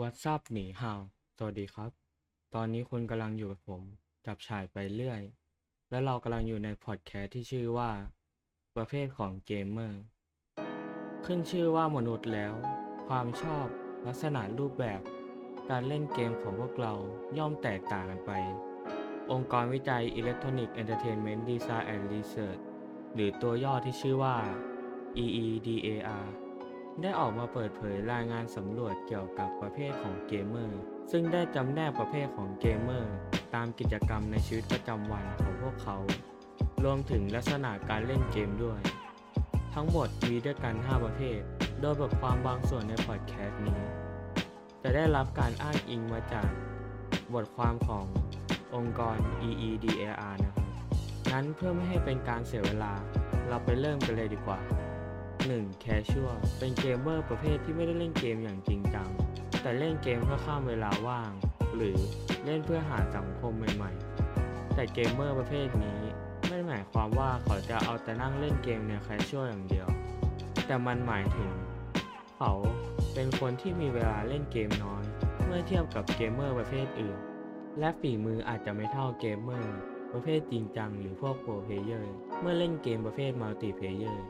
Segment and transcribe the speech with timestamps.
[0.00, 1.00] What's up 你好
[1.36, 1.90] สวัสดีครับ
[2.54, 3.82] ตอนนี้คุณกำลังอยู่กับผม
[4.26, 5.20] จับฉ่ายไปเรื่อย
[5.90, 7.90] และเรากำลังอยู่ในพอดแคสต์ที่ชื่อว่า
[8.76, 10.02] ประเภทของเกมเมอร์
[11.24, 12.54] ขึ้นชื่อว่ามนุษย์แล้ว
[13.08, 13.66] ความชอบ
[14.06, 15.00] ลักษณะรูปแบบ
[15.70, 16.94] การเล่นเกมของพวกเรา
[17.38, 18.32] ย่อมแตกต่างกันไป
[19.32, 22.62] องค์กรวิจัย Electronic Entertainment Design and Research
[23.14, 24.36] หรือตัวย่อที่ชื่อว่า
[25.24, 26.26] EEDAR
[27.00, 30.80] ได้ออกมาเปิดเผยรายงานสำรวจเกี่ยวกับประเภทของเกมเมอร์
[31.12, 33.14] ซึ่งได้จำแนกประเภทของเกมเมอร์
[33.54, 35.96] ตามกิจกรรมในชีวิตประจำวันของพวกเขา
[36.84, 38.80] รวมถึงลักษณะการเล่นเกมด้วย
[39.74, 41.40] ทั้งหมดมีด้วยกัน 5 ประเภท
[41.80, 43.80] โดยบทความบางส่วนในพอดแคสต์นี้
[44.82, 46.48] จะได้รับการอ้างอิงมาจาก
[47.34, 48.04] บทความของ
[48.74, 49.16] องค์กร
[49.48, 50.66] EEDAR นะครับ
[51.30, 52.92] งั้นเพื่อไม่ให้เป็นการเสียเวลา
[53.48, 54.58] เราไปเริ่มกันเลยดีกว่า
[55.50, 55.84] 1.
[55.84, 59.08] Casual เป็นเกมเมอร์ประเภทที่ไม่ได้เล่นเกมอย่างจริงจัง
[59.62, 61.30] แต่เล่นเกมเพื่อฆ่าเวลาว่าง
[61.76, 61.96] หรือ
[62.44, 66.00] เล่นเพื่อหาสังคมใหม่ๆ แต่เกมเมอร์ประเภทนี้
[66.46, 69.88] ไม่ได้หมายความว่าเขาจะเอาแต่นั่งเล่นเกมแนว Casual อย่างเดียว
[70.66, 71.52] แต่มันหมายถึง
[72.36, 72.52] เขา
[73.14, 75.04] เป็นคนที่มีเวลาเล่นเกมน้อย
[75.46, 77.18] เมื่อเทียบกับเกมเมอร์ประเภทอื่น
[77.78, 79.76] และฝีมืออาจจะไม่เท่าเกมเมอร์
[80.12, 84.24] ประเภทจริงจังหรือพวก pro player เมื่อเล่นเกมประเภท multiplayer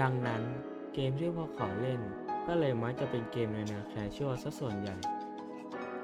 [0.00, 0.42] ดังนั้น
[0.94, 2.00] เกมที่พวกเขาเล่น
[2.46, 4.96] ก็เลยมักจะเป็นเกมในแนว casual ซะส่วนใหญ่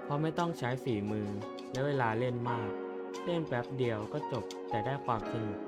[0.03, 1.29] เพราะไม่ต้องใช้ฝีมือ
[1.73, 2.69] และเวลาเล่นมาก
[3.25, 5.59] เล่นแป๊บเดียวก็จบแต่ได้ความสนุก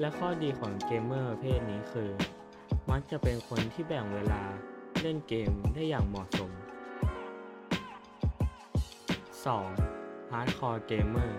[0.00, 2.10] และข้อดีของเกมเมอร์ประเภทนี้คือ
[2.90, 4.42] มักจะเป็นคนที่แบ่งเวลา
[5.00, 6.50] เล่นเกมได้อย่างเหมาะสม
[9.56, 10.30] 2.
[10.32, 11.32] Hardcore Gamer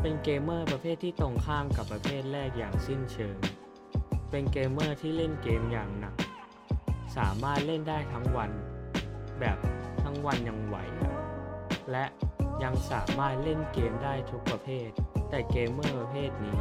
[0.00, 3.36] เป็นเกมเมอร์ประเภทที่ตรงข้ามกับประเภทแรกอย่างสิ้นเชิง
[4.34, 6.14] เป็นเกมเมอร์ที่เล่นเกมอย่างหนัก
[7.16, 8.50] สามารถเล่นได้ทั้งวัน
[9.40, 9.58] แบบ
[10.02, 10.76] ทั้งวันยังไหว
[11.90, 12.04] และ
[12.62, 14.88] ยังสามารถเล่นเกมได้ทุกประเภท
[15.30, 16.60] แต่เกมเมอร์ประเภทนี้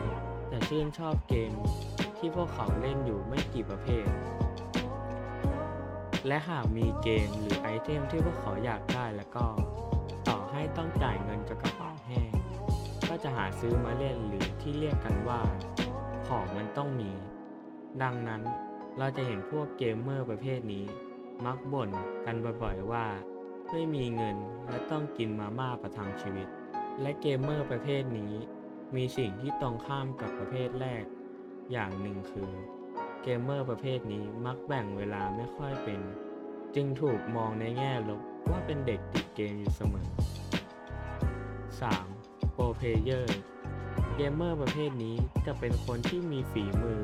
[0.52, 1.52] จะชื่นชอบเกม
[2.18, 4.08] ที่พวกเขาเล่นอยู่ไม่กี่ประเภท
[6.28, 9.46] และหากมีเกมหรือไอเทมที่พวกเขาอยากได้แล้วก็
[10.28, 12.32] ต่อให้ต้องจ่ายเงินจากกระเป๋าแห้ง
[13.10, 15.42] ก็จะหาซื้อมาเล่นหรือที่เรียกกันว่า
[16.28, 17.12] ของมันต้องมี
[18.02, 18.42] ดังนั้น
[18.98, 20.86] เราจะเห็นพวกเกมเมอร์ประเภทนี้
[21.46, 21.90] มักบ่น
[22.26, 23.06] กันบ่อยๆว่า
[23.72, 24.38] ไม่มีเงิน
[24.70, 26.48] และต้องกินมาม่าประทังชีวิต
[27.02, 28.34] และเกมเมอร์ประเภทนี้
[28.96, 31.04] มีสิ่งที่ตรงข้ามกับประเภทแรก
[31.72, 32.52] อย่างหนึ่งคือ
[33.24, 36.02] เกมเมอร์ประเภทนี้มักแบ่งเวลาไม่ค่อยเป็น
[36.76, 40.10] จึงถูกมองในแง่ลบว่าเป็นเด็กติดเกมอยู่เสมอ
[41.72, 42.54] 3.
[42.56, 43.28] Pro Player
[44.16, 45.16] เกมเมอร์ประเภทนี้
[45.46, 47.02] จะเป็นคนที่มีฝีมือ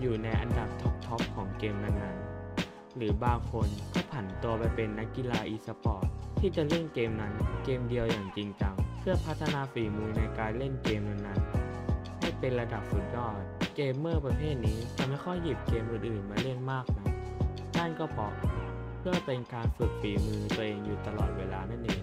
[0.00, 6.06] อยู่ในอันดับท็อปๆของเกมนั้นๆ หรือบางคนก็ผันตัวไปเป็นนักกีฬาอีสปอร์ต
[6.40, 7.32] ที่จะเล่นเกมนั้น
[7.64, 13.40] เกมเดียวอย่างจริงจังเพื่อพัฒนาฝีมือในการเล่นเกมนั้นๆ ให้เป็นระดับสุดยอด
[13.76, 17.06] เกมเมอร์ประเภทนี้จะไม่ค่อยหยิบเกมอื่นๆมาเล่นมากนะ
[17.78, 18.32] นั่นก็เพราะ
[18.98, 22.02] เพื่อเป็นการฝึกฝีมือตัวเองอยู่ตลอดเวลานั่นเอง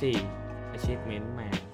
[0.00, 0.74] 4.
[0.74, 1.67] Achievement Man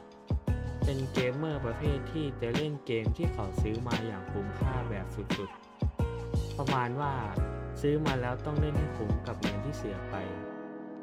[0.84, 7.14] เป็นเกมเมอร์ประเภทที่จะเล่นเกมที่เขาซื้อมาอย่างคุ้มค่าแบบสุดๆ ประมาณว่า
[7.80, 10.14] ซื้อมาแล้วต้องเล่นให้คุ้มกับเงินที่เสียไป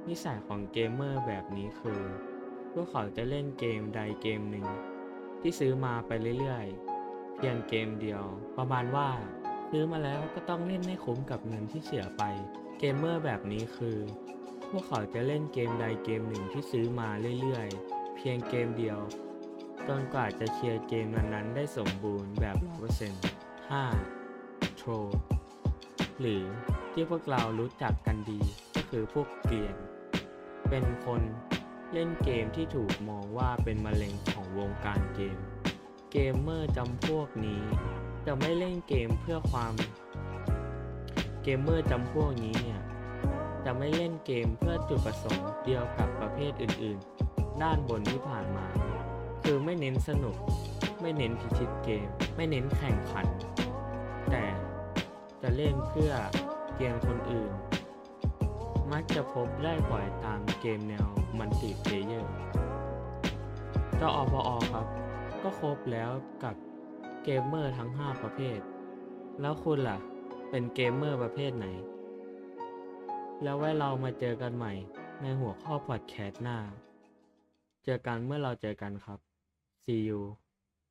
[0.08, 2.02] นิสัยของเกมเมอร์แบบนี้คือ
[2.74, 4.68] พวกเขาจะเล่นเกมใดเกมหนึ่ง
[5.41, 8.24] ที่ซื้อมาไปเรื่อยๆ เพียงเกมเดียว
[8.58, 9.09] ประมาณว่า
[9.70, 12.24] ซื้อมาแล้วก็ต้องเล่นให้คุ้มกับเงินที่เสียไป
[12.80, 13.97] เกมเมอร์แบบนี้คือ
[14.70, 17.09] พวกเขาจะเล่นเกมใดเกมหนึ่งที่ซื้อมา
[17.41, 19.00] เรื่อยๆ เพียงเกมเดียว
[19.88, 22.58] จนกว่าจะเคลียร์เกมนั้นๆได้สมบูรณ์แบบ
[23.09, 24.80] 100% 5.
[24.80, 25.12] Troll
[26.19, 26.44] หรือ
[26.94, 28.40] ที่พวกเรารู้จักกันดี
[28.75, 29.75] ก็คือพวกเกรียน
[30.70, 31.22] เป็นคน
[31.94, 35.38] เล่นเกมที่ถูกมองว่าเป็นมะเร็งของวงการเกม
[36.12, 37.62] เกมเมอร์จำพวกนี้
[38.25, 39.74] จะไม่เล่นเกมเพื่อความ
[41.44, 42.82] เกมเมอร์จำพวกนี้เนี่ย
[43.66, 48.67] จะไม่เล่นเกมเพื่อจุดประสงค์เดียวกับประเภทอื่นๆ ด้านบนที่ผ่านมา
[49.43, 50.35] คือไม่เน้นสนุก
[51.02, 53.28] ไม่เน้นพิชิตเกม ไม่เน้นแข่งขัน
[54.32, 54.46] แต่
[55.41, 56.14] จะเล่นเพื่อ
[56.78, 57.52] แกล้งคนอื่น
[58.91, 61.08] มักจะพบได้บ่อยตามเกมแนว
[61.38, 62.34] มัลติเพลเยอร์
[63.99, 64.85] จอปอครับ
[65.41, 66.11] ก็ครบแล้ว
[66.43, 66.55] กับ
[67.23, 68.59] เกมเมอร์ทั้ง 5 ประเภท
[69.41, 69.97] แล้วคุณล่ะ
[70.49, 71.67] เป็นเกมเมอร์ประเภทไหน
[73.43, 74.73] แล้วไว้เรามาเจอกันใหม่
[75.22, 76.58] ในหัวข้อพอดแคสต์หน้า
[77.85, 79.30] เจอกันเมื่อเราเจอกันครับ
[79.85, 80.41] see you